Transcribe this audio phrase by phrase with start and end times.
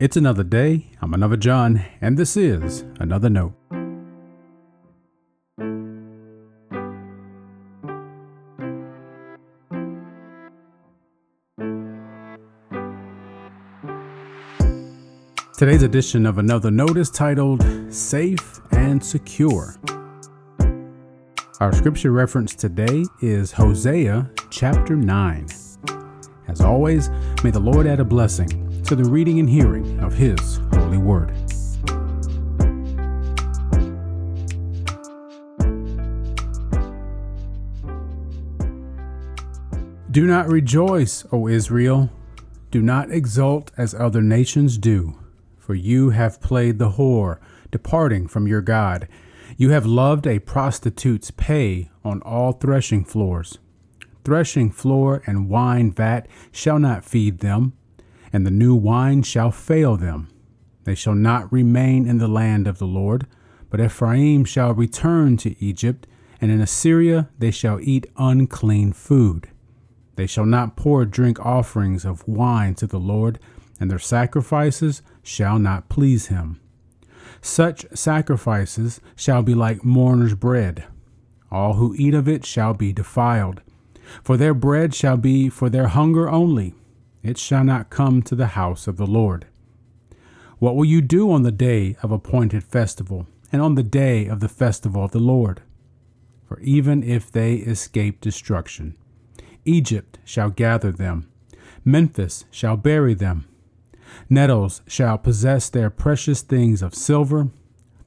[0.00, 0.86] It's another day.
[1.02, 3.52] I'm another John, and this is another note.
[15.58, 17.62] Today's edition of Another Note is titled
[17.92, 19.76] Safe and Secure.
[21.60, 25.46] Our scripture reference today is Hosea chapter 9.
[26.48, 27.10] As always,
[27.44, 28.59] may the Lord add a blessing
[28.90, 31.32] to the reading and hearing of His holy word.
[40.10, 42.10] Do not rejoice, O Israel.
[42.72, 45.16] Do not exult as other nations do,
[45.56, 47.38] for you have played the whore,
[47.70, 49.06] departing from your God.
[49.56, 53.58] You have loved a prostitute's pay on all threshing floors.
[54.24, 57.74] Threshing floor and wine vat shall not feed them
[58.32, 60.28] and the new wine shall fail them.
[60.84, 63.26] They shall not remain in the land of the Lord,
[63.68, 66.06] but Ephraim shall return to Egypt,
[66.40, 69.48] and in Assyria they shall eat unclean food.
[70.16, 73.38] They shall not pour drink offerings of wine to the Lord,
[73.78, 76.60] and their sacrifices shall not please him.
[77.40, 80.84] Such sacrifices shall be like mourner's bread.
[81.50, 83.62] All who eat of it shall be defiled.
[84.22, 86.74] For their bread shall be for their hunger only,
[87.22, 89.46] it shall not come to the house of the Lord.
[90.58, 94.40] What will you do on the day of appointed festival, and on the day of
[94.40, 95.62] the festival of the Lord?
[96.46, 98.96] For even if they escape destruction,
[99.64, 101.30] Egypt shall gather them,
[101.84, 103.46] Memphis shall bury them.
[104.28, 107.48] Nettles shall possess their precious things of silver,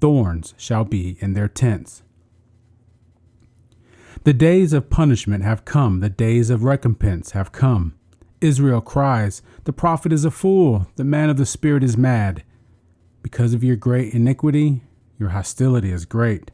[0.00, 2.02] thorns shall be in their tents.
[4.24, 7.94] The days of punishment have come, the days of recompense have come.
[8.40, 12.42] Israel cries, The prophet is a fool, the man of the Spirit is mad.
[13.22, 14.82] Because of your great iniquity,
[15.18, 16.50] your hostility is great.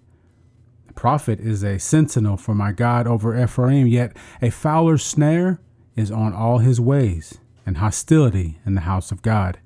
[0.86, 5.60] The prophet is a sentinel for my God over Ephraim, yet a fowler's snare
[5.96, 9.58] is on all his ways, and hostility in the house of God.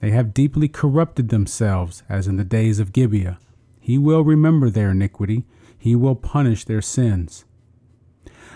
[0.00, 3.38] They have deeply corrupted themselves, as in the days of Gibeah.
[3.80, 5.44] He will remember their iniquity,
[5.78, 7.44] he will punish their sins.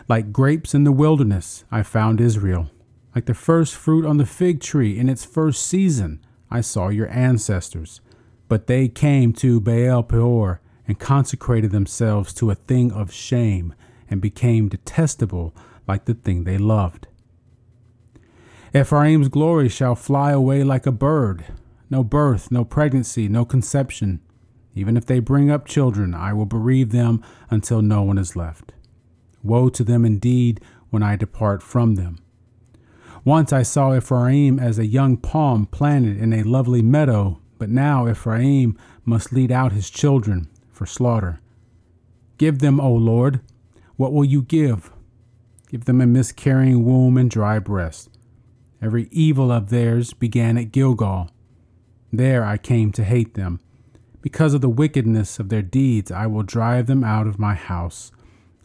[0.09, 2.71] Like grapes in the wilderness, I found Israel.
[3.15, 7.11] Like the first fruit on the fig tree in its first season, I saw your
[7.11, 8.01] ancestors.
[8.49, 13.75] But they came to Baal Peor and consecrated themselves to a thing of shame
[14.09, 15.55] and became detestable
[15.87, 17.07] like the thing they loved.
[18.75, 21.45] Ephraim's glory shall fly away like a bird.
[21.91, 24.21] No birth, no pregnancy, no conception.
[24.75, 28.73] Even if they bring up children, I will bereave them until no one is left.
[29.43, 30.61] Woe to them indeed
[30.91, 32.19] when I depart from them.
[33.25, 38.09] Once I saw Ephraim as a young palm planted in a lovely meadow, but now
[38.09, 41.41] Ephraim must lead out his children for slaughter.
[42.39, 43.41] Give them, O Lord,
[43.97, 44.93] what will you give?
[45.69, 48.09] Give them a miscarrying womb and dry breast.
[48.81, 51.31] Every evil of theirs began at Gilgal.
[52.13, 53.61] There I came to hate them.
[54.23, 58.13] Because of the wickedness of their deeds, I will drive them out of my house.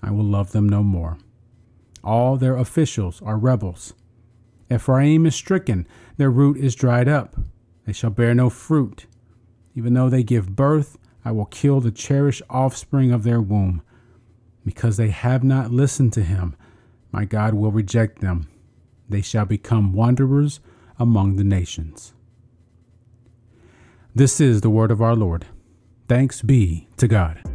[0.04, 1.18] I will love them no more.
[2.04, 3.94] All their officials are rebels.
[4.70, 5.88] Ephraim is stricken,
[6.18, 7.36] their root is dried up.
[7.86, 9.06] They shall bear no fruit.
[9.76, 13.82] Even though they give birth, I will kill the cherished offspring of their womb.
[14.66, 16.56] Because they have not listened to him,
[17.12, 18.50] my God will reject them.
[19.08, 20.60] They shall become wanderers
[21.00, 22.14] among the nations.
[24.16, 25.46] This is the word of our Lord.
[26.08, 27.53] Thanks be to God.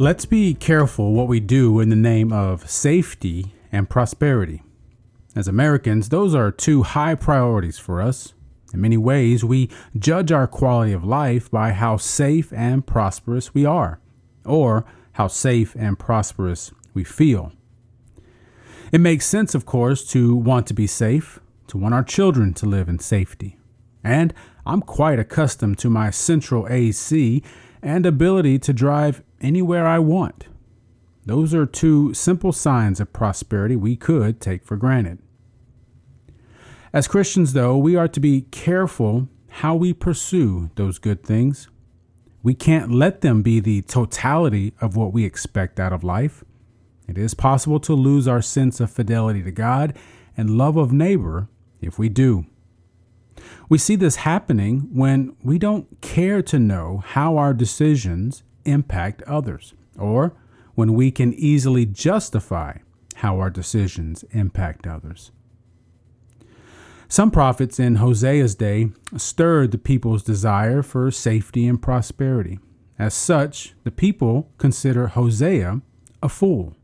[0.00, 4.62] Let's be careful what we do in the name of safety and prosperity.
[5.36, 8.32] As Americans, those are two high priorities for us.
[8.72, 9.68] In many ways, we
[9.98, 14.00] judge our quality of life by how safe and prosperous we are,
[14.46, 17.52] or how safe and prosperous we feel.
[18.92, 22.64] It makes sense, of course, to want to be safe, to want our children to
[22.64, 23.58] live in safety.
[24.02, 24.32] And
[24.64, 27.42] I'm quite accustomed to my central AC
[27.82, 30.46] and ability to drive anywhere I want.
[31.26, 35.18] Those are two simple signs of prosperity we could take for granted.
[36.92, 41.68] As Christians, though, we are to be careful how we pursue those good things.
[42.42, 46.42] We can't let them be the totality of what we expect out of life.
[47.06, 49.96] It is possible to lose our sense of fidelity to God
[50.36, 51.48] and love of neighbor
[51.80, 52.46] if we do.
[53.68, 59.74] We see this happening when we don't care to know how our decisions impact others,
[59.98, 60.34] or
[60.74, 62.78] when we can easily justify
[63.16, 65.32] how our decisions impact others.
[67.08, 72.60] Some prophets in Hosea's day stirred the people's desire for safety and prosperity.
[72.98, 75.82] As such, the people consider Hosea
[76.22, 76.76] a fool.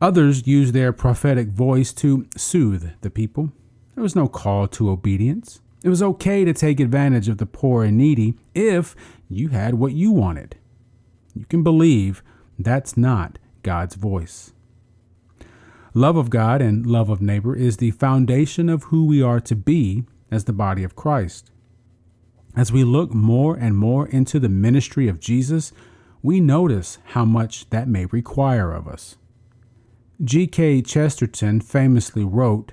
[0.00, 3.52] Others used their prophetic voice to soothe the people.
[3.94, 5.60] There was no call to obedience.
[5.82, 8.96] It was okay to take advantage of the poor and needy if
[9.28, 10.56] you had what you wanted.
[11.34, 12.22] You can believe
[12.58, 14.52] that's not God's voice.
[15.94, 19.56] Love of God and love of neighbor is the foundation of who we are to
[19.56, 21.50] be as the body of Christ.
[22.56, 25.72] As we look more and more into the ministry of Jesus,
[26.22, 29.16] we notice how much that may require of us.
[30.22, 30.82] G.K.
[30.82, 32.72] Chesterton famously wrote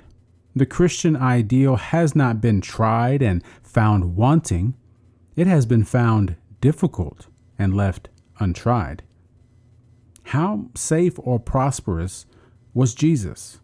[0.55, 4.73] the Christian ideal has not been tried and found wanting,
[5.35, 7.27] it has been found difficult
[7.59, 8.07] and left
[8.39, 9.03] untried.
[10.29, 12.25] How safe or prosperous
[12.73, 13.59] was Jesus?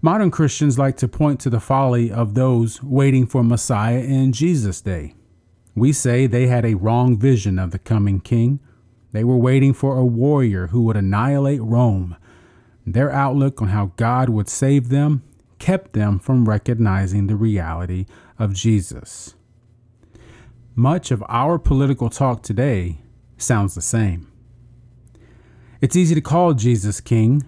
[0.00, 4.80] Modern Christians like to point to the folly of those waiting for Messiah in Jesus'
[4.80, 5.14] day.
[5.74, 8.60] We say they had a wrong vision of the coming king.
[9.12, 12.16] They were waiting for a warrior who would annihilate Rome
[12.86, 15.22] their outlook on how God would save them
[15.58, 18.04] kept them from recognizing the reality
[18.38, 19.34] of Jesus.
[20.74, 22.98] Much of our political talk today
[23.38, 24.30] sounds the same.
[25.80, 27.44] It's easy to call Jesus king,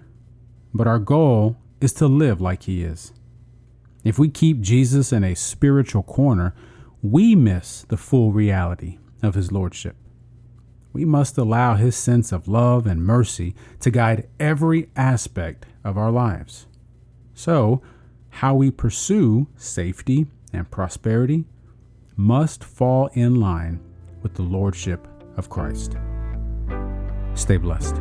[0.72, 3.12] but our goal is to live like he is.
[4.04, 6.54] If we keep Jesus in a spiritual corner,
[7.02, 9.96] we miss the full reality of his lordship
[10.96, 16.10] we must allow His sense of love and mercy to guide every aspect of our
[16.10, 16.66] lives.
[17.34, 17.82] So,
[18.30, 21.44] how we pursue safety and prosperity
[22.16, 23.78] must fall in line
[24.22, 25.06] with the Lordship
[25.36, 25.98] of Christ.
[27.34, 27.96] Stay blessed.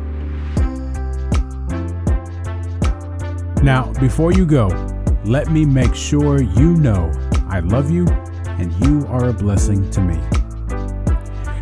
[3.62, 4.68] Now, before you go,
[5.26, 7.12] let me make sure you know
[7.50, 8.06] I love you
[8.58, 10.35] and you are a blessing to me.